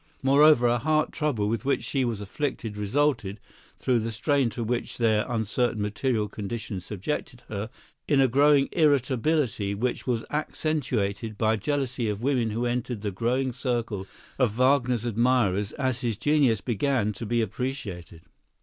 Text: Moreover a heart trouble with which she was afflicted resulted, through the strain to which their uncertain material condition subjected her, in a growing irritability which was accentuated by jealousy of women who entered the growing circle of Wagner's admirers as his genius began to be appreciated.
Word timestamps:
Moreover 0.23 0.65
a 0.65 0.79
heart 0.79 1.11
trouble 1.11 1.47
with 1.47 1.63
which 1.63 1.83
she 1.83 2.03
was 2.03 2.21
afflicted 2.21 2.75
resulted, 2.75 3.39
through 3.77 3.99
the 3.99 4.11
strain 4.11 4.49
to 4.49 4.63
which 4.63 4.97
their 4.97 5.27
uncertain 5.29 5.79
material 5.79 6.27
condition 6.27 6.79
subjected 6.79 7.43
her, 7.49 7.69
in 8.07 8.19
a 8.19 8.27
growing 8.27 8.67
irritability 8.71 9.75
which 9.75 10.07
was 10.07 10.25
accentuated 10.31 11.37
by 11.37 11.55
jealousy 11.55 12.09
of 12.09 12.23
women 12.23 12.49
who 12.49 12.65
entered 12.65 13.01
the 13.01 13.11
growing 13.11 13.53
circle 13.53 14.07
of 14.39 14.53
Wagner's 14.53 15.05
admirers 15.05 15.71
as 15.73 16.01
his 16.01 16.17
genius 16.17 16.61
began 16.61 17.13
to 17.13 17.25
be 17.27 17.39
appreciated. 17.39 18.23